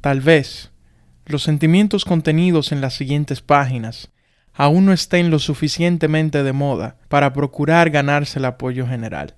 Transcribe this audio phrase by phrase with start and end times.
[0.00, 0.70] Tal vez
[1.26, 4.10] los sentimientos contenidos en las siguientes páginas
[4.54, 9.34] aún no estén lo suficientemente de moda para procurar ganarse el apoyo general.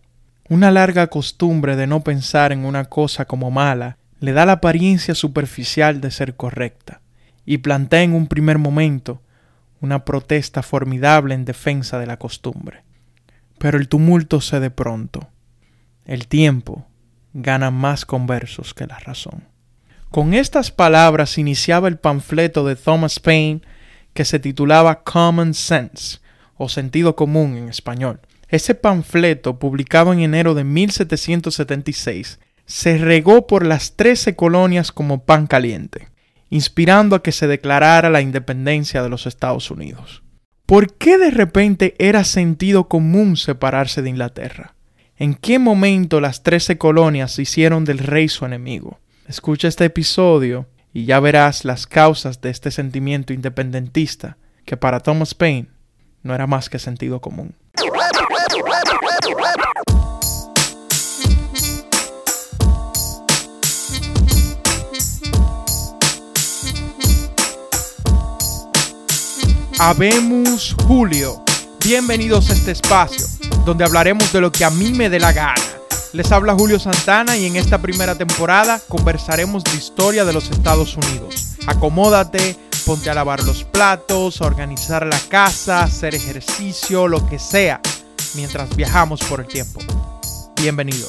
[0.48, 5.14] Una larga costumbre de no pensar en una cosa como mala le da la apariencia
[5.14, 7.00] superficial de ser correcta
[7.44, 9.20] y plantea en un primer momento
[9.80, 12.84] una protesta formidable en defensa de la costumbre.
[13.58, 15.28] Pero el tumulto cede pronto.
[16.04, 16.86] El tiempo
[17.32, 19.51] gana más conversos que la razón.
[20.12, 23.62] Con estas palabras iniciaba el panfleto de Thomas Paine
[24.12, 26.18] que se titulaba Common Sense,
[26.58, 28.20] o sentido común en español.
[28.48, 35.46] Ese panfleto, publicado en enero de 1776, se regó por las trece colonias como pan
[35.46, 36.10] caliente,
[36.50, 40.22] inspirando a que se declarara la independencia de los Estados Unidos.
[40.66, 44.74] ¿Por qué de repente era sentido común separarse de Inglaterra?
[45.16, 49.00] ¿En qué momento las trece colonias se hicieron del rey su enemigo?
[49.32, 55.32] Escucha este episodio y ya verás las causas de este sentimiento independentista que para Thomas
[55.32, 55.70] Paine
[56.22, 57.54] no era más que sentido común.
[69.78, 71.42] Habemos Julio.
[71.82, 73.24] Bienvenidos a este espacio,
[73.64, 75.81] donde hablaremos de lo que a mí me dé la gana
[76.12, 80.96] les habla Julio Santana y en esta primera temporada conversaremos de historia de los Estados
[80.96, 81.56] Unidos.
[81.66, 87.80] Acomódate, ponte a lavar los platos, a organizar la casa, hacer ejercicio, lo que sea,
[88.34, 89.80] mientras viajamos por el tiempo.
[90.60, 91.08] Bienvenido.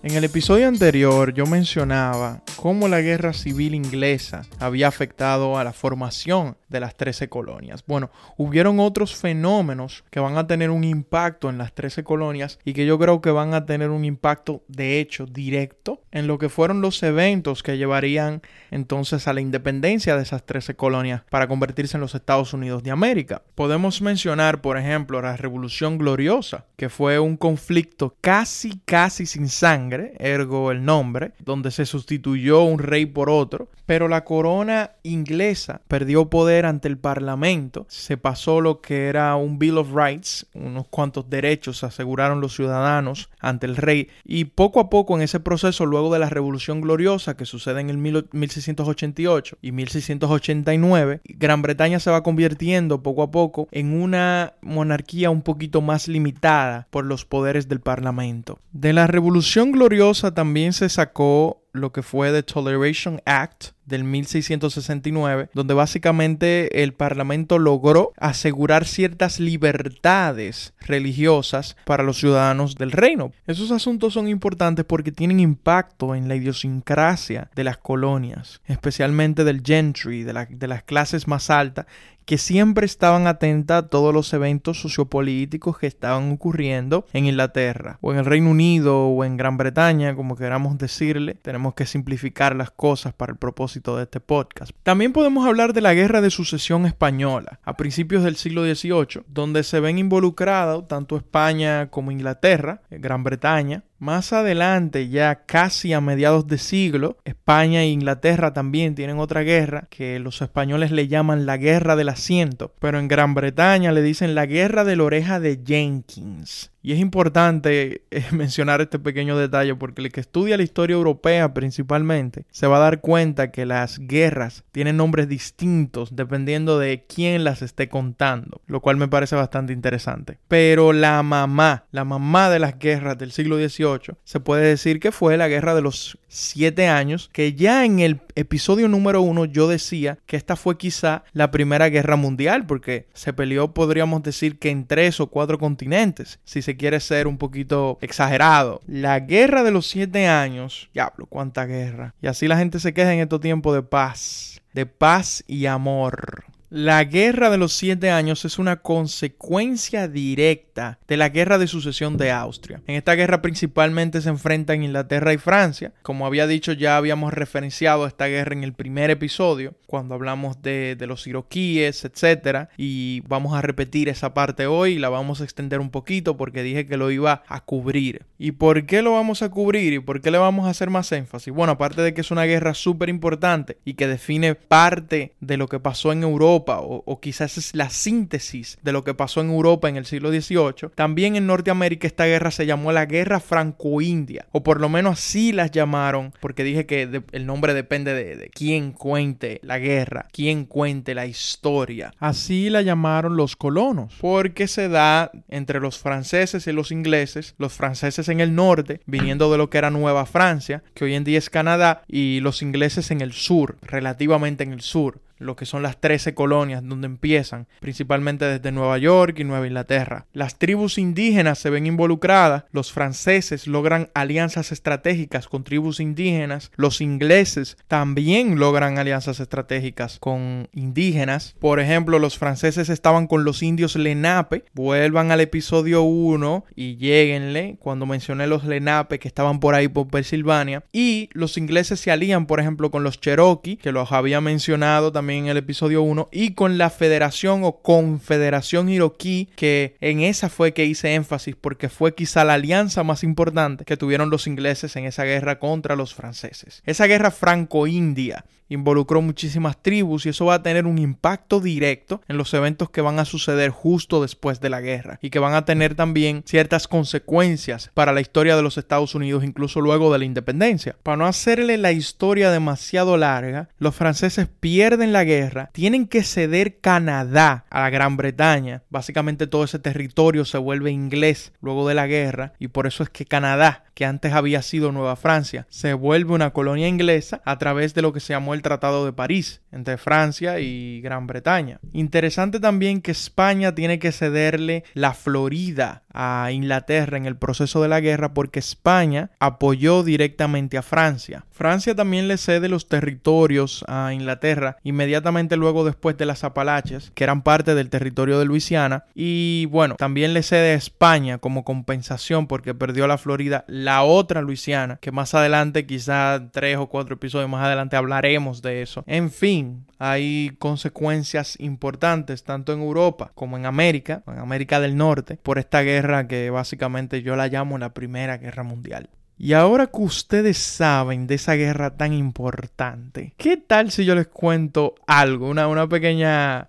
[0.00, 5.72] En el episodio anterior yo mencionaba cómo la guerra civil inglesa había afectado a la
[5.72, 7.84] formación de las 13 colonias.
[7.86, 12.72] Bueno, hubieron otros fenómenos que van a tener un impacto en las 13 colonias y
[12.72, 16.48] que yo creo que van a tener un impacto de hecho directo en lo que
[16.48, 21.96] fueron los eventos que llevarían entonces a la independencia de esas 13 colonias para convertirse
[21.96, 23.42] en los Estados Unidos de América.
[23.54, 30.14] Podemos mencionar, por ejemplo, la Revolución Gloriosa, que fue un conflicto casi, casi sin sangre,
[30.18, 36.28] ergo el nombre, donde se sustituyó un rey por otro, pero la corona inglesa perdió
[36.28, 41.30] poder ante el parlamento, se pasó lo que era un Bill of Rights, unos cuantos
[41.30, 46.12] derechos aseguraron los ciudadanos ante el rey, y poco a poco en ese proceso, luego
[46.12, 52.22] de la Revolución Gloriosa que sucede en el 1688 y 1689, Gran Bretaña se va
[52.22, 57.80] convirtiendo poco a poco en una monarquía un poquito más limitada por los poderes del
[57.80, 58.58] parlamento.
[58.72, 65.50] De la Revolución Gloriosa también se sacó lo que fue The Toleration Act del 1669,
[65.54, 73.32] donde básicamente el Parlamento logró asegurar ciertas libertades religiosas para los ciudadanos del reino.
[73.46, 79.62] Esos asuntos son importantes porque tienen impacto en la idiosincrasia de las colonias, especialmente del
[79.64, 81.86] gentry, de, de las clases más altas,
[82.28, 88.12] que siempre estaban atentas a todos los eventos sociopolíticos que estaban ocurriendo en Inglaterra o
[88.12, 91.36] en el Reino Unido o en Gran Bretaña, como queramos decirle.
[91.40, 94.72] Tenemos que simplificar las cosas para el propósito de este podcast.
[94.82, 99.62] También podemos hablar de la Guerra de Sucesión Española a principios del siglo XVIII, donde
[99.62, 106.46] se ven involucrados tanto España como Inglaterra, Gran Bretaña, más adelante, ya casi a mediados
[106.46, 111.56] de siglo, España e Inglaterra también tienen otra guerra que los españoles le llaman la
[111.56, 115.60] guerra del asiento, pero en Gran Bretaña le dicen la guerra de la oreja de
[115.64, 116.70] Jenkins.
[116.80, 121.52] Y es importante eh, mencionar este pequeño detalle porque el que estudia la historia europea
[121.52, 127.44] principalmente se va a dar cuenta que las guerras tienen nombres distintos dependiendo de quién
[127.44, 130.38] las esté contando, lo cual me parece bastante interesante.
[130.48, 133.87] Pero la mamá, la mamá de las guerras del siglo XVIII,
[134.24, 138.20] se puede decir que fue la guerra de los siete años, que ya en el
[138.34, 143.32] episodio número uno yo decía que esta fue quizá la primera guerra mundial porque se
[143.32, 147.98] peleó, podríamos decir que en tres o cuatro continentes, si se quiere ser un poquito
[148.00, 148.80] exagerado.
[148.86, 152.14] La guerra de los siete años, diablo, cuánta guerra.
[152.20, 156.44] Y así la gente se queja en estos tiempos de paz, de paz y amor.
[156.70, 162.18] La guerra de los siete años es una consecuencia directa de la guerra de sucesión
[162.18, 162.82] de Austria.
[162.86, 165.94] En esta guerra principalmente se enfrentan Inglaterra y Francia.
[166.02, 170.98] Como había dicho, ya habíamos referenciado esta guerra en el primer episodio, cuando hablamos de,
[171.08, 172.68] los iroquíes, etc.
[172.76, 176.62] Y vamos a repetir esa parte hoy y la vamos a extender un poquito porque
[176.62, 178.26] dije que lo iba a cubrir.
[178.38, 181.10] ¿Y por qué lo vamos a cubrir y por qué le vamos a hacer más
[181.12, 181.54] énfasis?
[181.54, 185.66] Bueno, aparte de que es una guerra súper importante y que define parte de lo
[185.66, 189.50] que pasó en Europa, Europa, o, quizás es la síntesis de lo que pasó en
[189.50, 194.46] Europa en el siglo XVIII, también en Norteamérica esta guerra se llamó la Guerra Franco-India,
[194.52, 198.50] o por lo menos así las llamaron, porque dije que el nombre depende de, de
[198.50, 202.12] quién cuente la guerra, quién cuente la historia.
[202.18, 207.72] Así la llamaron los colonos, porque se da entre los franceses y los ingleses, los
[207.72, 211.38] franceses en el norte, viniendo de lo que era Nueva Francia, que hoy en día
[211.38, 215.82] es Canadá, y los ingleses en el sur, relativamente en el sur lo que son
[215.82, 220.26] las 13 colonias donde empiezan, principalmente desde Nueva York y Nueva Inglaterra.
[220.32, 227.00] Las tribus indígenas se ven involucradas, los franceses logran alianzas estratégicas con tribus indígenas, los
[227.00, 231.54] ingleses también logran alianzas estratégicas con indígenas.
[231.58, 237.76] Por ejemplo, los franceses estaban con los indios Lenape, vuelvan al episodio 1 y lleguenle
[237.80, 242.46] cuando mencioné los Lenape que estaban por ahí por Pensilvania, y los ingleses se alían,
[242.46, 246.54] por ejemplo, con los Cherokee, que los había mencionado también en el episodio 1, y
[246.54, 252.14] con la Federación o Confederación Iroquí, que en esa fue que hice énfasis porque fue
[252.14, 256.82] quizá la alianza más importante que tuvieron los ingleses en esa guerra contra los franceses.
[256.86, 262.36] Esa guerra franco-india involucró muchísimas tribus y eso va a tener un impacto directo en
[262.36, 265.64] los eventos que van a suceder justo después de la guerra y que van a
[265.64, 270.24] tener también ciertas consecuencias para la historia de los Estados Unidos incluso luego de la
[270.24, 270.96] independencia.
[271.02, 276.80] Para no hacerle la historia demasiado larga, los franceses pierden la guerra, tienen que ceder
[276.80, 278.82] Canadá a la Gran Bretaña.
[278.90, 283.10] Básicamente todo ese territorio se vuelve inglés luego de la guerra y por eso es
[283.10, 287.94] que Canadá que antes había sido Nueva Francia, se vuelve una colonia inglesa a través
[287.94, 291.80] de lo que se llamó el Tratado de París entre Francia y Gran Bretaña.
[291.92, 297.88] Interesante también que España tiene que cederle la Florida a Inglaterra en el proceso de
[297.88, 301.44] la guerra porque España apoyó directamente a Francia.
[301.50, 307.24] Francia también le cede los territorios a Inglaterra inmediatamente luego después de las Apalaches, que
[307.24, 312.46] eran parte del territorio de Luisiana, y bueno, también le cede a España como compensación
[312.46, 317.48] porque perdió la Florida la otra Luisiana, que más adelante, quizá tres o cuatro episodios
[317.48, 319.02] más adelante hablaremos de eso.
[319.06, 325.38] En fin, hay consecuencias importantes tanto en Europa como en América, en América del Norte,
[325.42, 329.08] por esta guerra que básicamente yo la llamo la Primera Guerra Mundial.
[329.38, 334.26] Y ahora que ustedes saben de esa guerra tan importante, ¿qué tal si yo les
[334.26, 335.48] cuento algo?
[335.48, 336.68] Una, una pequeña...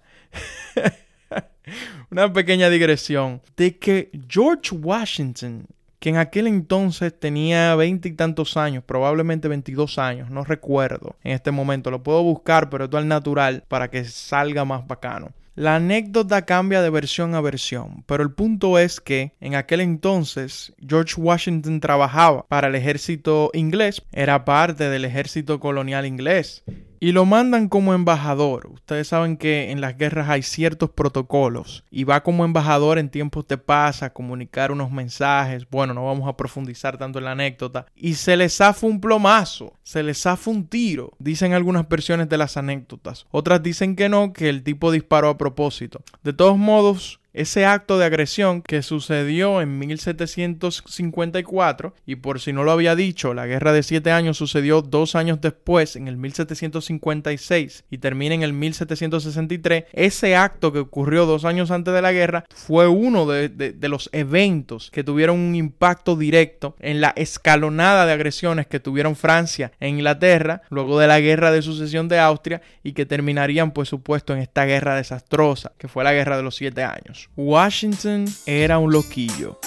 [2.11, 5.65] una pequeña digresión de que George Washington,
[5.99, 11.33] que en aquel entonces tenía veinte y tantos años, probablemente 22 años, no recuerdo en
[11.33, 15.31] este momento, lo puedo buscar, pero esto al natural para que salga más bacano.
[15.55, 20.73] La anécdota cambia de versión a versión, pero el punto es que en aquel entonces
[20.87, 26.63] George Washington trabajaba para el ejército inglés, era parte del ejército colonial inglés
[26.99, 28.67] y lo mandan como embajador.
[28.73, 33.47] Ustedes saben que en las guerras hay ciertos protocolos y va como embajador en tiempos
[33.47, 35.69] de paz a comunicar unos mensajes.
[35.69, 37.85] Bueno, no vamos a profundizar tanto en la anécdota.
[37.95, 42.37] Y se le zafa un plomazo, se le zafa un tiro, dicen algunas versiones de
[42.37, 43.25] las anécdotas.
[43.31, 46.01] Otras dicen que no, que el tipo disparó a propósito.
[46.23, 52.63] De todos modos, ese acto de agresión que sucedió en 1754, y por si no
[52.63, 57.85] lo había dicho, la guerra de siete años sucedió dos años después, en el 1756,
[57.89, 62.45] y termina en el 1763, ese acto que ocurrió dos años antes de la guerra
[62.53, 68.67] fue uno de, los eventos que tuvieron un impacto directo en la escalonada de agresiones
[68.67, 73.05] que tuvieron Francia e Inglaterra luego de la guerra de sucesión de Austria y que
[73.05, 77.18] terminarían, por supuesto, en esta guerra desastrosa, que fue la guerra de los siete años.
[77.35, 79.59] Washington era un loquillo.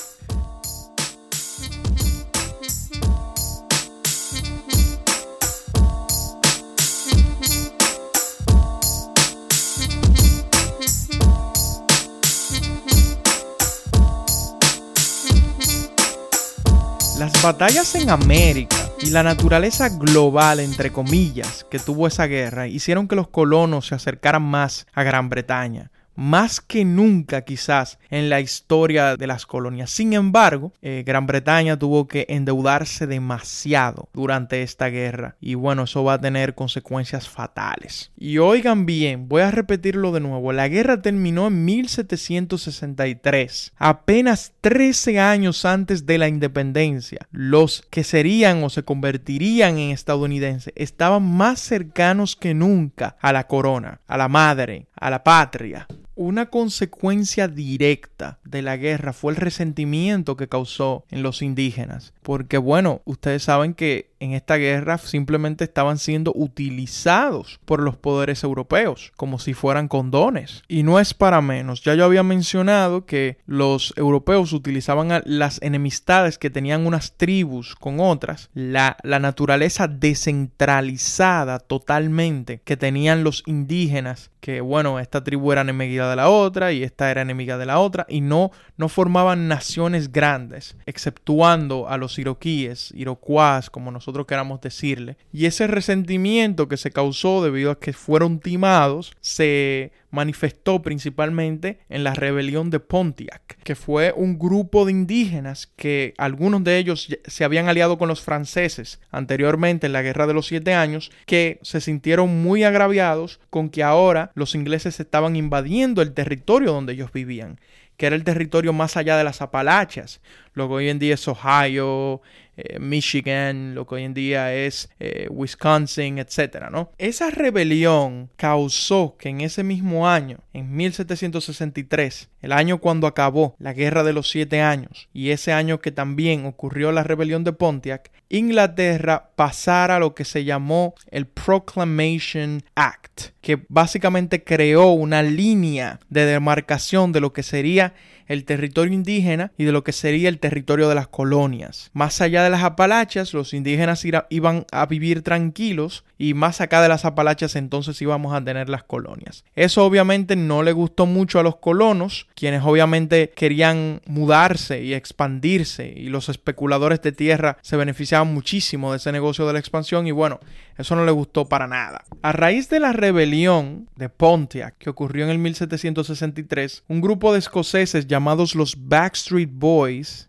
[17.19, 23.09] Las batallas en América y la naturaleza global, entre comillas, que tuvo esa guerra hicieron
[23.09, 28.41] que los colonos se acercaran más a Gran Bretaña más que nunca quizás en la
[28.41, 29.91] historia de las colonias.
[29.91, 36.05] Sin embargo, eh, Gran Bretaña tuvo que endeudarse demasiado durante esta guerra y bueno, eso
[36.05, 38.11] va a tener consecuencias fatales.
[38.17, 45.19] Y oigan bien, voy a repetirlo de nuevo, la guerra terminó en 1763, apenas 13
[45.21, 47.27] años antes de la independencia.
[47.31, 53.47] Los que serían o se convertirían en estadounidenses estaban más cercanos que nunca a la
[53.47, 55.87] corona, a la madre, a la patria.
[56.15, 62.59] Una consecuencia directa de la guerra fue el resentimiento que causó en los indígenas, porque
[62.59, 69.13] bueno, ustedes saben que en esta guerra simplemente estaban siendo utilizados por los poderes europeos
[69.17, 70.63] como si fueran condones.
[70.69, 76.39] Y no es para menos, ya yo había mencionado que los europeos utilizaban las enemistades
[76.39, 84.31] que tenían unas tribus con otras, la, la naturaleza descentralizada totalmente que tenían los indígenas,
[84.41, 87.79] que bueno, esta tribu era enemiga de la otra y esta era enemiga de la
[87.79, 94.61] otra y no, no formaban naciones grandes, exceptuando a los iroquíes, iroquois, como nosotros queramos
[94.61, 95.17] decirle.
[95.33, 102.05] Y ese resentimiento que se causó debido a que fueron timados se manifestó principalmente en
[102.05, 107.45] la rebelión de Pontiac, que fue un grupo de indígenas que algunos de ellos se
[107.45, 111.81] habían aliado con los franceses anteriormente en la Guerra de los Siete Años, que se
[111.81, 117.59] sintieron muy agraviados con que ahora los ingleses estaban invadiendo el territorio donde ellos vivían
[117.97, 120.21] que era el territorio más allá de las Apalaches,
[120.55, 122.21] lo que hoy en día es Ohio,
[122.57, 126.71] eh, Michigan, lo que hoy en día es eh, Wisconsin, etc.
[126.71, 126.91] ¿no?
[126.99, 133.73] Esa rebelión causó que en ese mismo año, en 1763, el año cuando acabó la
[133.73, 138.11] Guerra de los Siete Años, y ese año que también ocurrió la rebelión de Pontiac,
[138.29, 146.25] Inglaterra pasara lo que se llamó el Proclamation Act, que básicamente creó una línea de
[146.25, 147.95] demarcación de lo que sería
[148.27, 151.91] el territorio indígena y de lo que sería el territorio de las colonias.
[151.93, 156.89] Más allá de las Apalaches, los indígenas iban a vivir tranquilos y más acá de
[156.89, 159.45] las Apalaches entonces íbamos a tener las colonias.
[159.55, 165.93] Eso obviamente no le gustó mucho a los colonos, quienes obviamente querían mudarse y expandirse
[165.97, 170.13] y los especuladores de tierra se beneficiaban muchísimo de ese negocio de la expansión y
[170.13, 170.41] bueno,
[170.79, 172.05] eso no le gustó para nada.
[172.23, 177.39] A raíz de la rebelión de Pontiac que ocurrió en el 1763, un grupo de
[177.39, 180.29] escoceses llamados los Backstreet Boys,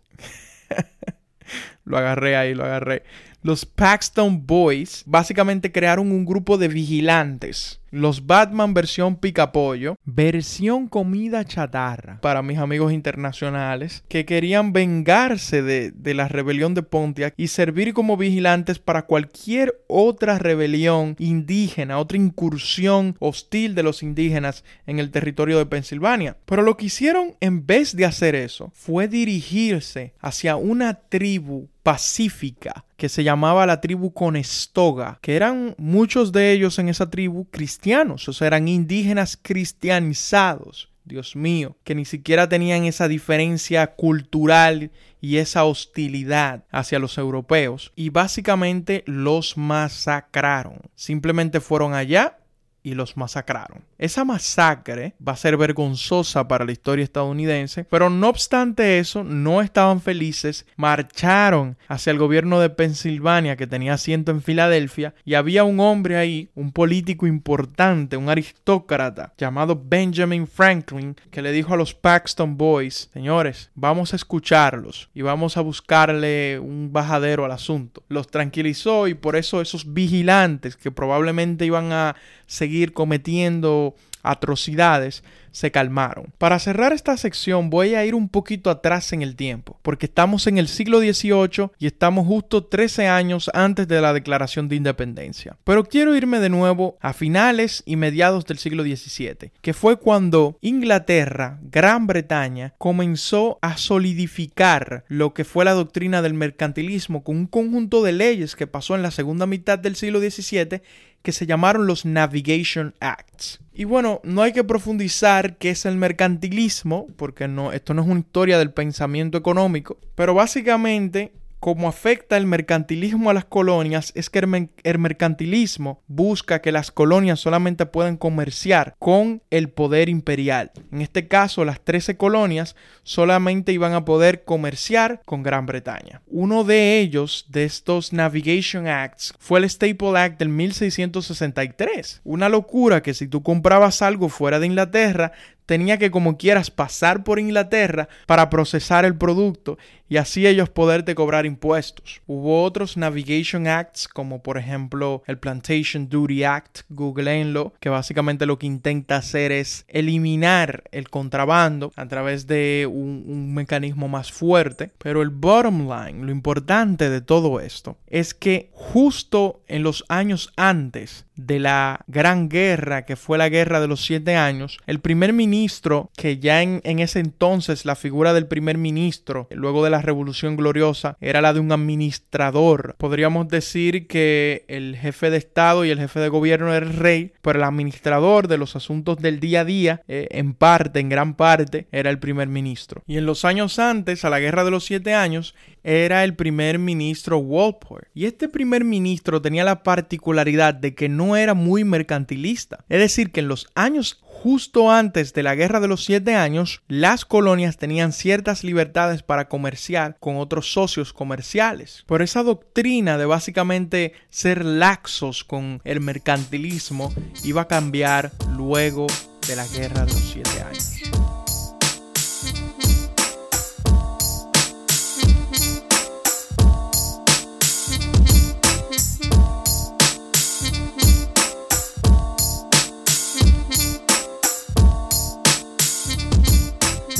[1.84, 3.02] lo agarré ahí, lo agarré,
[3.42, 11.44] los Paxton Boys básicamente crearon un grupo de vigilantes los Batman versión picapollo, versión comida
[11.44, 17.48] chatarra para mis amigos internacionales que querían vengarse de, de, la rebelión de Pontiac y
[17.48, 24.98] servir como vigilantes para cualquier otra rebelión indígena, otra incursión hostil de los indígenas en
[24.98, 26.36] el territorio de Pensilvania.
[26.44, 32.86] Pero lo que hicieron en vez de hacer eso fue dirigirse hacia una tribu pacífica
[32.96, 37.83] que se llamaba la tribu Conestoga, que eran muchos de ellos en esa tribu cristianos,
[38.28, 40.90] o sea, eran indígenas cristianizados.
[41.04, 47.92] Dios mío, que ni siquiera tenían esa diferencia cultural y esa hostilidad hacia los europeos
[47.94, 50.80] y básicamente los masacraron.
[50.94, 52.38] Simplemente fueron allá
[52.84, 53.82] y los masacraron.
[53.98, 59.62] Esa masacre va a ser vergonzosa para la historia estadounidense, pero no obstante eso, no
[59.62, 65.64] estaban felices, marcharon hacia el gobierno de Pensilvania que tenía asiento en Filadelfia y había
[65.64, 71.78] un hombre ahí, un político importante, un aristócrata llamado Benjamin Franklin, que le dijo a
[71.78, 78.02] los Paxton Boys, señores, vamos a escucharlos y vamos a buscarle un bajadero al asunto.
[78.08, 85.22] Los tranquilizó y por eso esos vigilantes que probablemente iban a seguir cometiendo atrocidades
[85.52, 86.32] se calmaron.
[86.36, 90.48] Para cerrar esta sección voy a ir un poquito atrás en el tiempo, porque estamos
[90.48, 95.56] en el siglo XVIII y estamos justo 13 años antes de la Declaración de Independencia.
[95.62, 100.58] Pero quiero irme de nuevo a finales y mediados del siglo XVII, que fue cuando
[100.60, 107.46] Inglaterra, Gran Bretaña, comenzó a solidificar lo que fue la doctrina del mercantilismo con un
[107.46, 110.82] conjunto de leyes que pasó en la segunda mitad del siglo XVII
[111.24, 113.58] que se llamaron los Navigation Acts.
[113.72, 118.08] Y bueno, no hay que profundizar qué es el mercantilismo, porque no, esto no es
[118.08, 121.32] una historia del pensamiento económico, pero básicamente
[121.64, 127.40] como afecta el mercantilismo a las colonias es que el, mercantilismo busca que las colonias
[127.40, 130.72] solamente puedan comerciar con el poder imperial.
[130.92, 136.20] En este caso, las 13 colonias solamente iban a poder comerciar con Gran Bretaña.
[136.26, 142.20] Uno de ellos, de estos Navigation Acts, fue el Staple Act del 1663.
[142.24, 145.32] Una locura que si tú comprabas algo fuera de Inglaterra,
[145.66, 149.78] tenía que como quieras pasar por Inglaterra para procesar el producto
[150.08, 152.20] y así ellos poderte cobrar impuestos.
[152.26, 158.58] Hubo otros Navigation Acts como por ejemplo el Plantation Duty Act, googleenlo, que básicamente lo
[158.58, 164.90] que intenta hacer es eliminar el contrabando a través de un, un mecanismo más fuerte.
[164.98, 170.52] Pero el bottom line, lo importante de todo esto, es que justo en los años
[170.56, 175.32] antes de la gran guerra que fue la guerra de los siete años, el primer
[175.32, 180.02] ministro, que ya en, en, ese entonces la figura del primer ministro, luego de la
[180.02, 182.94] Revolución Gloriosa, era la de un administrador.
[182.98, 187.32] Podríamos decir que el jefe de Estado y el jefe de gobierno era el rey,
[187.42, 191.34] pero el administrador de los asuntos del día a día, eh, en parte, en gran
[191.34, 193.02] parte, era el primer ministro.
[193.06, 196.78] Y en los años antes, a la guerra de los siete años, era el primer
[196.78, 198.08] ministro Walpole.
[198.14, 202.84] Y este primer ministro tenía la particularidad de que no era muy mercantilista.
[202.88, 206.82] Es decir, que en los años justo antes de la Guerra de los Siete Años,
[206.86, 212.04] las colonias tenían ciertas libertades para comerciar con otros socios comerciales.
[212.06, 217.10] Por esa doctrina de básicamente ser laxos con el mercantilismo
[217.42, 219.06] iba a cambiar luego
[219.48, 221.33] de la Guerra de los Siete Años.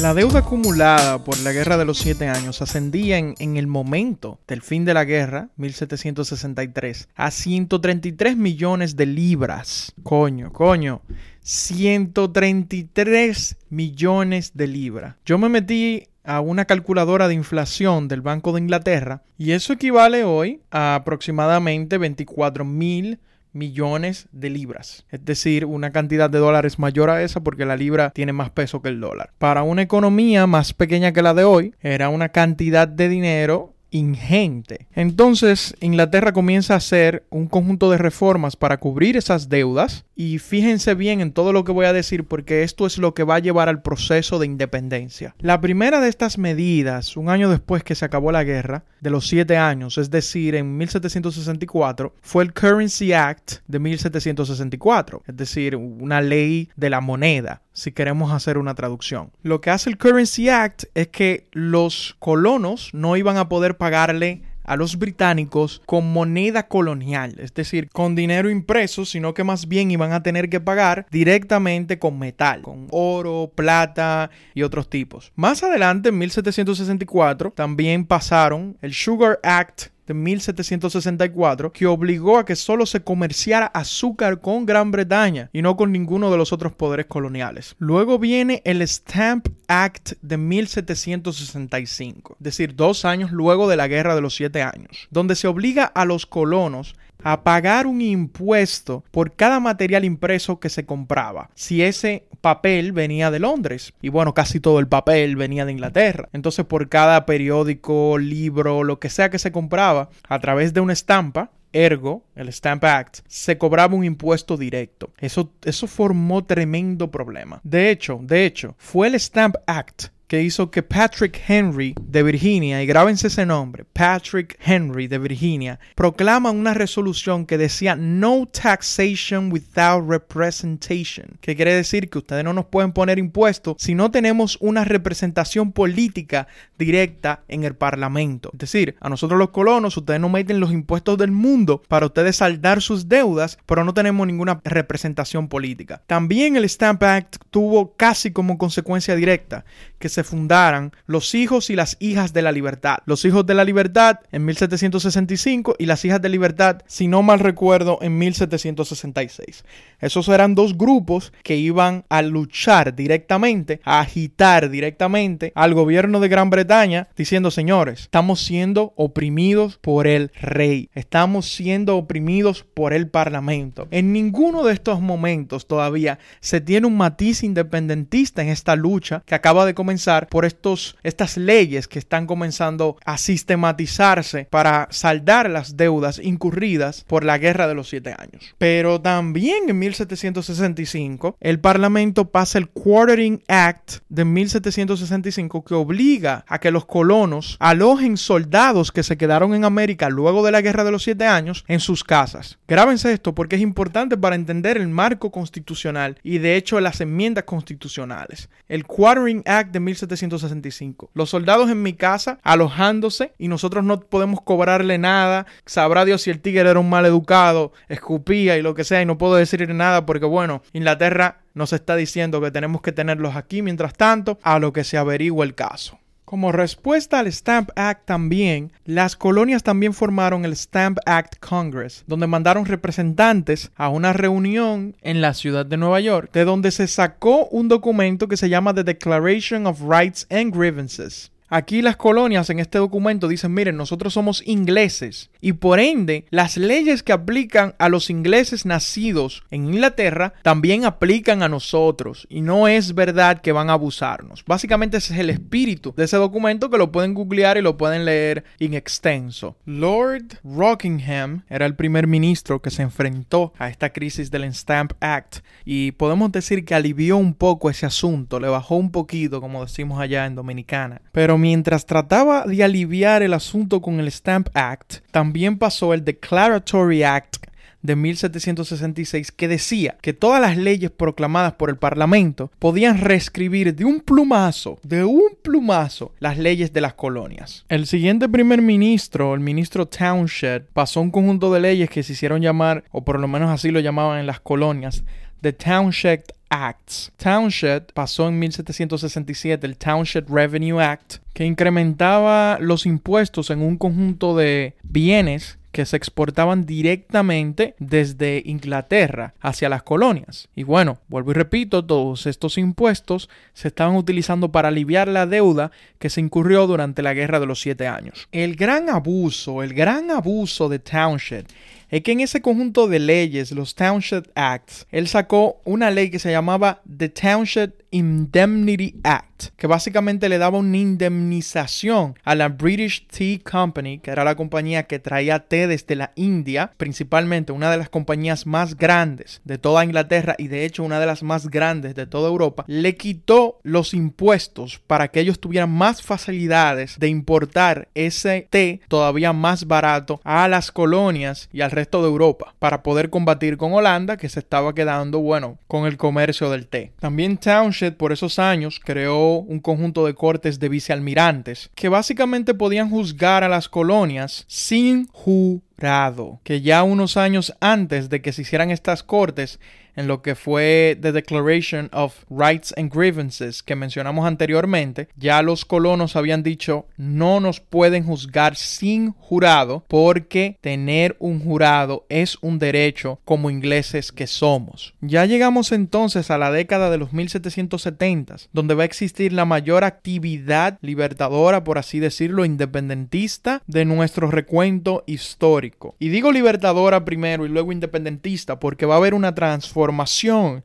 [0.05, 4.61] La deuda acumulada por la Guerra de los Siete Años ascendía en, el momento del
[4.61, 9.95] fin de la guerra, 1763, a 133 millones de libras.
[10.03, 11.01] Coño, coño.
[11.41, 15.17] 133 millones de libras.
[15.25, 20.25] Yo me metí a una calculadora de inflación del Banco de Inglaterra y eso equivale
[20.25, 23.21] hoy a aproximadamente 24 mil
[23.55, 28.11] millones de libras, es decir, una cantidad de dólares mayor a esa porque la libra
[28.11, 29.31] tiene más peso que el dólar.
[29.39, 34.89] Para una economía más pequeña que la de hoy, era una cantidad de dinero ingente.
[34.93, 40.95] Entonces, Inglaterra comienza a hacer un conjunto de reformas para cubrir esas deudas y fíjense
[40.95, 43.39] bien en todo lo que voy a decir porque esto es lo que va a
[43.39, 45.37] llevar al proceso de independencia.
[45.39, 49.29] La primera de estas medidas, un año después que se acabó la guerra, de los
[49.29, 56.21] siete años, es decir, en 1764, fue el Currency Act de 1764, es decir, una
[56.21, 59.31] ley de la moneda si queremos hacer una traducción.
[59.43, 64.41] Lo que hace el Currency Act es que los colonos no iban a poder pagarle
[64.65, 69.91] a los británicos con moneda colonial, es decir, con dinero impreso, sino que más bien
[69.91, 75.33] iban a tener que pagar directamente con metal, con oro, plata y otros tipos.
[75.37, 82.57] Más adelante, en 1764, también pasaron el Sugar Act de 1764 que obligó a que
[82.57, 87.07] solo se comerciara azúcar con Gran Bretaña y no con ninguno de los otros poderes
[87.07, 87.75] coloniales.
[87.79, 94.15] Luego viene el Stamp Act de 1765, es decir, dos años luego de la Guerra
[94.15, 99.35] de los Siete Años, donde se obliga a los colonos a pagar un impuesto por
[99.35, 103.95] cada material impreso que se compraba, si ese papel venía de Londres.
[104.03, 106.29] Y bueno, casi todo el papel venía de Inglaterra.
[106.33, 110.93] Entonces, por cada periódico, libro, lo que sea que se compraba, a través de una
[110.93, 115.11] estampa, ergo, el Stamp Act, se cobraba un impuesto directo.
[115.19, 117.61] Eso, eso formó tremendo problema.
[117.65, 122.83] De hecho, de hecho, fue el Stamp Act que hizo que Patrick Henry de Virginia,
[122.83, 129.53] y grábense ese nombre, Patrick Henry de Virginia, proclama una resolución que decía no taxation
[129.53, 134.57] without representation, que quiere decir que ustedes no nos pueden poner impuestos si no tenemos
[134.61, 138.51] una representación política directa en el Parlamento.
[138.55, 142.37] Es decir, a nosotros los colonos, ustedes no meten los impuestos del mundo para ustedes
[142.37, 146.03] saldar sus deudas, pero no tenemos ninguna representación política.
[146.07, 149.65] También el Stamp Act tuvo casi como consecuencia directa
[149.99, 152.99] que se fundaran los hijos y las hijas de la libertad.
[153.05, 157.41] Los hijos de la libertad en 1765 y las hijas de libertad, si no mal
[157.41, 159.65] recuerdo, en 1766.
[159.99, 166.29] Esos eran dos grupos que iban a luchar directamente, a agitar directamente al gobierno de
[166.29, 173.09] Gran Bretaña diciendo, señores, estamos siendo oprimidos por el rey, estamos siendo oprimidos por el
[173.09, 173.89] parlamento.
[173.91, 179.35] En ninguno de estos momentos todavía se tiene un matiz independentista en esta lucha que
[179.35, 185.77] acaba de comenzar por estos, estas leyes que están comenzando a sistematizarse para saldar las
[185.77, 188.55] deudas incurridas por la guerra de los siete años.
[188.59, 196.59] Pero también en 1765 el Parlamento pasa el Quartering Act de 1765 que obliga a
[196.59, 200.91] que los colonos alojen soldados que se quedaron en América luego de la guerra de
[200.91, 202.59] los siete años en sus casas.
[202.69, 207.45] Grábense esto porque es importante para entender el marco constitucional y de hecho las enmiendas
[207.45, 208.49] constitucionales.
[208.69, 211.11] El Quartering Act de 1765 1765.
[211.15, 215.47] Los soldados en mi casa alojándose y nosotros no podemos cobrarle nada.
[215.67, 219.07] Sabrá Dios si el tigre era un mal educado, escupía y lo que sea y
[219.07, 223.63] no puedo decirle nada porque bueno, Inglaterra nos está diciendo que tenemos que tenerlos aquí
[223.63, 225.99] mientras tanto a lo que se averigua el caso.
[226.35, 232.27] Como respuesta al Stamp Act también, las colonias también formaron el Stamp Act Congress, donde
[232.27, 237.47] mandaron representantes a una reunión en la ciudad de Nueva York, de donde se sacó
[237.53, 241.31] un documento que se llama The Declaration of Rights and Grievances.
[241.57, 246.57] Aquí las colonias en este documento dicen, miren, nosotros somos ingleses y por ende las
[246.57, 252.67] leyes que aplican a los ingleses nacidos en Inglaterra también aplican a nosotros y no
[252.67, 254.45] es verdad que van a abusarnos.
[254.45, 258.05] Básicamente ese es el espíritu de ese documento que lo pueden googlear y lo pueden
[258.05, 259.57] leer en extenso.
[259.65, 265.37] Lord Rockingham era el primer ministro que se enfrentó a esta crisis del Stamp Act
[265.65, 270.01] y podemos decir que alivió un poco ese asunto, le bajó un poquito como decimos
[270.01, 271.01] allá en Dominicana.
[271.13, 277.03] Pero mientras trataba de aliviar el asunto con el Stamp Act, también pasó el Declaratory
[277.03, 277.37] Act
[277.83, 283.85] de 1766 que decía que todas las leyes proclamadas por el Parlamento podían reescribir de
[283.85, 287.67] un plumazo, de un plumazo, las leyes de las colonias.
[287.69, 292.41] El siguiente primer ministro, el ministro Townshend, pasó un conjunto de leyes que se hicieron
[292.41, 295.05] llamar, o por lo menos así lo llamaban en las colonias,
[295.43, 296.23] The Townshend
[296.55, 297.13] Acts.
[297.17, 304.37] Townshend pasó en 1767 el Townshend Revenue Act, que incrementaba los impuestos en un conjunto
[304.37, 310.49] de bienes que se exportaban directamente desde Inglaterra hacia las colonias.
[310.55, 315.73] Y bueno, vuelvo y repito, todos estos impuestos se estaban utilizando para aliviar la deuda
[315.99, 318.29] que se incurrió durante la Guerra de los Siete Años.
[318.31, 321.49] El gran abuso, el gran abuso de Townshend
[321.91, 326.19] es que en ese conjunto de leyes, los Townshend Acts, él sacó una ley que
[326.19, 333.07] se llamaba The Townshend Indemnity Act, que básicamente le daba una indemnización a la British
[333.07, 337.77] Tea Company, que era la compañía que traía té desde la India, principalmente una de
[337.77, 341.95] las compañías más grandes de toda Inglaterra y de hecho una de las más grandes
[341.95, 347.87] de toda Europa, le quitó los impuestos para que ellos tuvieran más facilidades de importar
[347.95, 353.09] ese té todavía más barato a las colonias y al resto de Europa para poder
[353.09, 356.93] combatir con Holanda que se estaba quedando, bueno, con el comercio del té.
[356.99, 362.91] También Townshend por esos años creó un conjunto de cortes de vicealmirantes que básicamente podían
[362.91, 368.71] juzgar a las colonias sin jurado, que ya unos años antes de que se hicieran
[368.71, 369.59] estas cortes
[369.97, 375.65] en lo que fue The Declaration of Rights and Grievances que mencionamos anteriormente, ya los
[375.65, 382.59] colonos habían dicho no nos pueden juzgar sin jurado porque tener un jurado es un
[382.59, 384.95] derecho como ingleses que somos.
[385.01, 389.85] Ya llegamos entonces a la década de los 1770, donde va a existir la mayor
[389.85, 395.95] actividad libertadora, por así decirlo, independentista de nuestro recuento histórico.
[395.99, 399.84] Y digo libertadora primero y luego independentista porque va a haber una transformación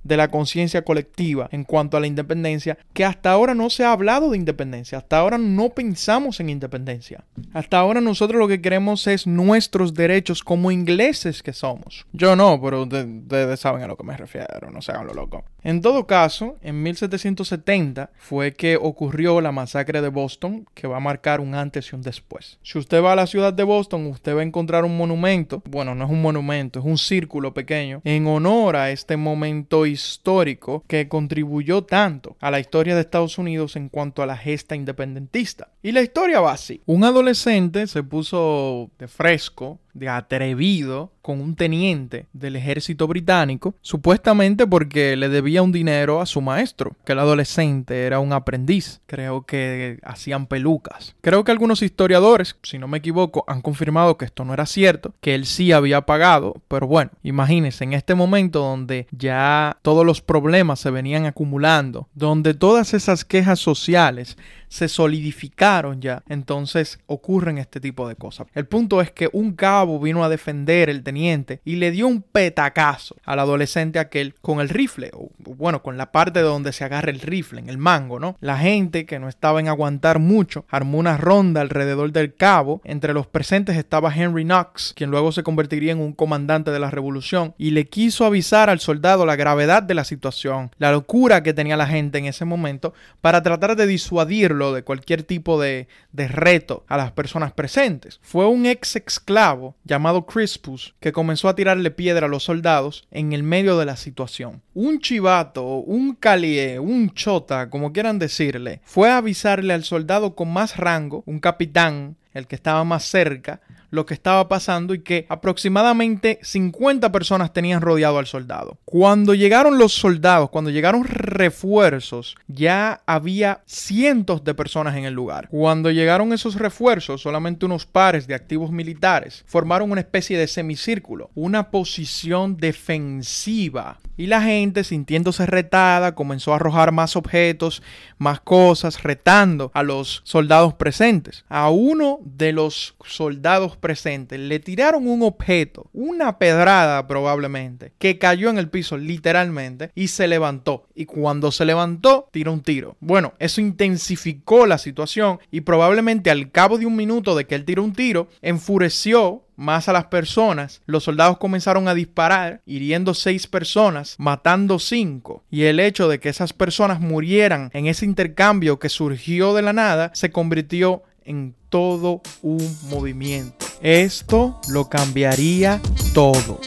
[0.04, 3.92] de la conciencia colectiva en cuanto a la independencia, que hasta ahora no se ha
[3.92, 7.24] hablado de independencia, hasta ahora no pensamos en independencia.
[7.54, 12.06] Hasta ahora nosotros lo que queremos es nuestros derechos como ingleses que somos.
[12.14, 15.44] Yo no, pero ustedes saben a lo que me refiero, no se hagan lo loco.
[15.62, 21.02] En todo caso, en 1770 fue que ocurrió la masacre de Boston, que va a
[21.02, 22.60] marcar un antes y un después.
[22.64, 25.96] Si usted va a la ciudad de Boston, usted va a encontrar un monumento, bueno,
[25.96, 31.08] no es un monumento, es un círculo pequeño, en honor a este momento histórico que
[31.08, 35.69] contribuyó tanto a la historia de Estados Unidos en cuanto a la gesta independentista.
[35.82, 36.84] Y la historia va así.
[36.86, 44.65] Un adolescente se puso de fresco de atrevido con un teniente del ejército británico, supuestamente
[44.65, 49.02] porque le debía un dinero a su maestro, que el adolescente era un aprendiz.
[49.06, 51.15] Creo que hacían pelucas.
[51.21, 55.13] Creo que algunos historiadores, si no me equivoco, han confirmado que esto no era cierto,
[55.21, 60.21] que él sí había pagado, pero bueno, imagínense en este momento donde ya todos los
[60.21, 64.38] problemas se venían acumulando, donde todas esas quejas sociales
[64.70, 68.48] se solidificaron ya, entonces ocurren este tipo de cosas.
[68.54, 72.22] El punto es que un cabo vino a defender el teniente y le dio un
[72.22, 77.12] petacazo al adolescente aquel con el rifle, bueno, con la parte de donde se agarra
[77.12, 78.38] el rifle, en el mango, ¿no?
[78.40, 82.82] La gente que no estaba en aguantar mucho armó una ronda alrededor del cabo.
[82.84, 86.92] Entre los presentes estaba Henry Knox, quien luego se convertiría en un comandante de la
[86.92, 91.54] revolución, y le quiso avisar al soldado la gravedad de la situación, la locura que
[91.54, 96.28] tenía la gente en ese momento, para tratar de disuadirlo de cualquier tipo de, de
[96.28, 98.19] reto a las personas presentes.
[98.22, 103.34] Fue un ex esclavo llamado Crispus que comenzó a tirarle piedra a los soldados en
[103.34, 104.62] el medio de la situación.
[104.74, 110.52] Un chivato, un calié, un chota, como quieran decirle, fue a avisarle al soldado con
[110.52, 115.25] más rango, un capitán, el que estaba más cerca, lo que estaba pasando y que
[115.30, 118.78] aproximadamente 50 personas tenían rodeado al soldado.
[118.86, 125.47] Cuando llegaron los soldados, cuando llegaron refuerzos, ya había cientos de personas en el lugar.
[125.49, 131.30] Cuando llegaron esos refuerzos, solamente unos pares de activos militares formaron una especie de semicírculo,
[131.36, 133.99] una posición defensiva.
[134.20, 137.82] Y la gente, sintiéndose retada, comenzó a arrojar más objetos,
[138.18, 141.46] más cosas, retando a los soldados presentes.
[141.48, 148.50] A uno de los soldados presentes le tiraron un objeto, una pedrada probablemente, que cayó
[148.50, 150.84] en el piso literalmente y se levantó.
[150.94, 152.98] Y cuando se levantó, tiró un tiro.
[153.00, 157.64] Bueno, eso intensificó la situación y probablemente al cabo de un minuto de que él
[157.64, 163.45] tiró un tiro, enfureció más a las personas, los soldados comenzaron a disparar, hiriendo seis
[163.45, 165.43] personas, matando cinco.
[165.52, 169.74] Y el hecho de que esas personas murieran en ese intercambio que surgió de la
[169.74, 173.65] nada se convirtió en todo un movimiento.
[173.82, 175.80] Esto lo cambiaría
[176.13, 176.60] todo.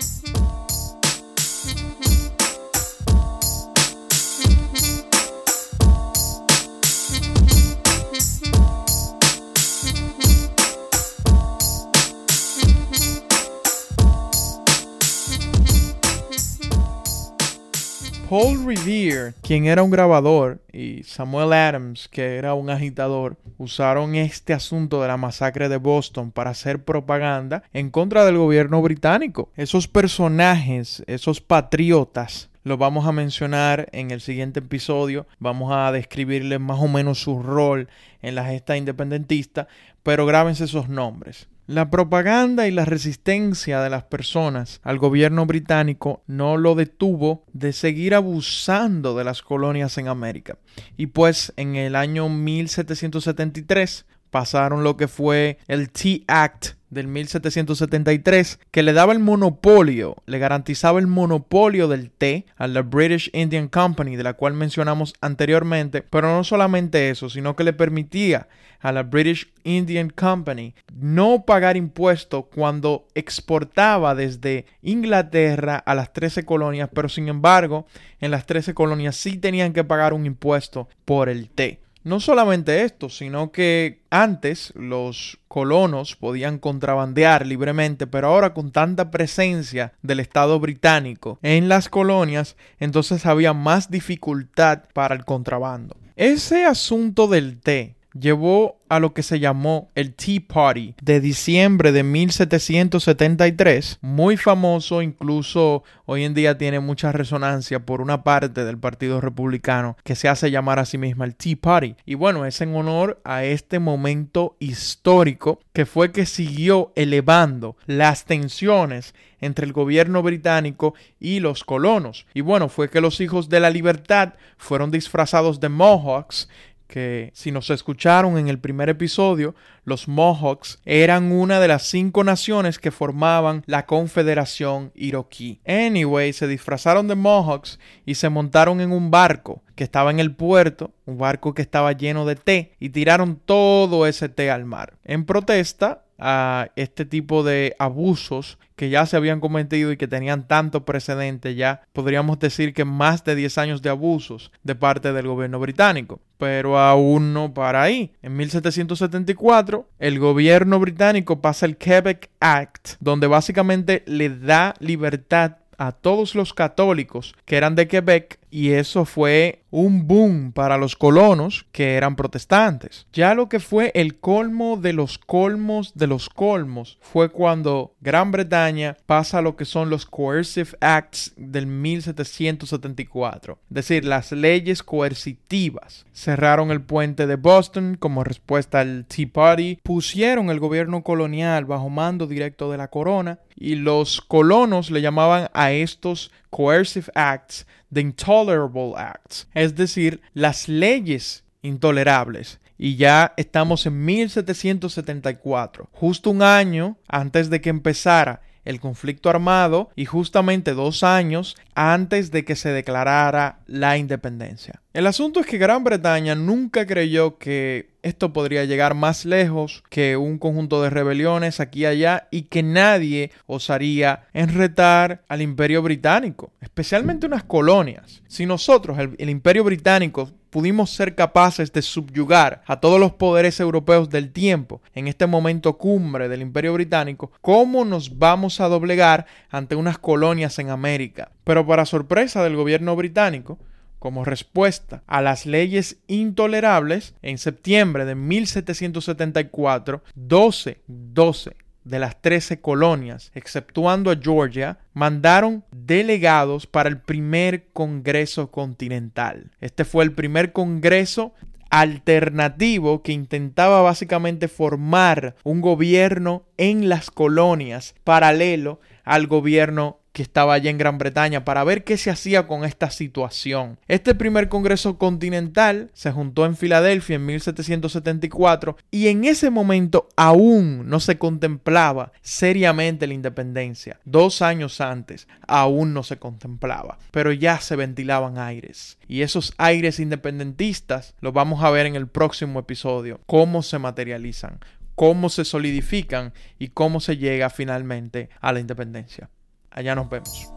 [18.32, 24.54] Paul Revere, quien era un grabador, y Samuel Adams, que era un agitador, usaron este
[24.54, 29.50] asunto de la masacre de Boston para hacer propaganda en contra del gobierno británico.
[29.54, 35.26] Esos personajes, esos patriotas, los vamos a mencionar en el siguiente episodio.
[35.38, 37.90] Vamos a describirles más o menos su rol
[38.22, 39.68] en la gesta independentista,
[40.02, 41.48] pero grábense esos nombres.
[41.68, 47.72] La propaganda y la resistencia de las personas al gobierno británico no lo detuvo de
[47.72, 50.58] seguir abusando de las colonias en América.
[50.96, 58.60] Y pues en el año 1773 pasaron lo que fue el Tea Act del 1773
[58.70, 63.68] que le daba el monopolio, le garantizaba el monopolio del té a la British Indian
[63.68, 68.48] Company, de la cual mencionamos anteriormente, pero no solamente eso, sino que le permitía
[68.80, 76.44] a la British Indian Company no pagar impuestos cuando exportaba desde Inglaterra a las 13
[76.44, 77.86] colonias, pero sin embargo,
[78.18, 81.82] en las 13 colonias sí tenían que pagar un impuesto por el té.
[82.04, 89.10] No solamente esto, sino que antes los colonos podían contrabandear libremente, pero ahora con tanta
[89.10, 95.96] presencia del Estado británico en las colonias, entonces había más dificultad para el contrabando.
[96.16, 101.92] Ese asunto del té llevó a lo que se llamó el Tea Party de diciembre
[101.92, 108.78] de 1773, muy famoso, incluso hoy en día tiene mucha resonancia por una parte del
[108.78, 111.96] Partido Republicano que se hace llamar a sí misma el Tea Party.
[112.04, 118.26] Y bueno, es en honor a este momento histórico que fue que siguió elevando las
[118.26, 122.26] tensiones entre el gobierno británico y los colonos.
[122.32, 126.48] Y bueno, fue que los hijos de la libertad fueron disfrazados de Mohawks
[126.92, 132.22] que si nos escucharon en el primer episodio, los Mohawks eran una de las cinco
[132.22, 135.62] naciones que formaban la Confederación Iroquí.
[135.66, 140.34] Anyway, se disfrazaron de Mohawks y se montaron en un barco que estaba en el
[140.34, 144.98] puerto, un barco que estaba lleno de té, y tiraron todo ese té al mar.
[145.02, 150.48] En protesta a este tipo de abusos que ya se habían cometido y que tenían
[150.48, 155.28] tanto precedente, ya podríamos decir que más de 10 años de abusos de parte del
[155.28, 156.20] gobierno británico.
[156.38, 158.12] Pero aún no para ahí.
[158.22, 165.92] En 1774, el gobierno británico pasa el Quebec Act, donde básicamente le da libertad a
[165.92, 171.64] todos los católicos que eran de Quebec y eso fue un boom para los colonos
[171.72, 173.06] que eran protestantes.
[173.14, 178.30] Ya lo que fue el colmo de los colmos de los colmos fue cuando Gran
[178.30, 186.04] Bretaña pasa lo que son los Coercive Acts del 1774, es decir, las leyes coercitivas.
[186.12, 191.88] Cerraron el puente de Boston como respuesta al Tea Party, pusieron el gobierno colonial bajo
[191.88, 198.00] mando directo de la corona y los colonos le llamaban a estos Coercive Acts the
[198.00, 202.60] Intolerable Acts, es decir, las leyes intolerables.
[202.78, 209.90] Y ya estamos en 1774, justo un año antes de que empezara el conflicto armado
[209.96, 214.82] y justamente dos años antes de que se declarara la independencia.
[214.92, 220.16] El asunto es que Gran Bretaña nunca creyó que esto podría llegar más lejos que
[220.16, 226.52] un conjunto de rebeliones aquí y allá y que nadie osaría enretar al imperio británico,
[226.60, 228.22] especialmente unas colonias.
[228.28, 233.58] Si nosotros, el, el imperio británico, pudimos ser capaces de subyugar a todos los poderes
[233.58, 239.24] europeos del tiempo en este momento cumbre del Imperio Británico, ¿cómo nos vamos a doblegar
[239.48, 241.32] ante unas colonias en América?
[241.44, 243.58] Pero para sorpresa del gobierno británico,
[243.98, 252.60] como respuesta a las leyes intolerables, en septiembre de 1774, 12, 12 de las 13
[252.60, 259.50] colonias, exceptuando a Georgia, mandaron delegados para el primer Congreso Continental.
[259.60, 261.32] Este fue el primer Congreso
[261.70, 270.54] alternativo que intentaba básicamente formar un gobierno en las colonias paralelo al gobierno que estaba
[270.54, 273.78] allá en Gran Bretaña para ver qué se hacía con esta situación.
[273.88, 280.88] Este primer Congreso Continental se juntó en Filadelfia en 1774 y en ese momento aún
[280.88, 284.00] no se contemplaba seriamente la independencia.
[284.04, 288.98] Dos años antes aún no se contemplaba, pero ya se ventilaban aires.
[289.08, 294.58] Y esos aires independentistas los vamos a ver en el próximo episodio, cómo se materializan,
[294.94, 299.30] cómo se solidifican y cómo se llega finalmente a la independencia.
[299.74, 300.52] Allá nos vemos.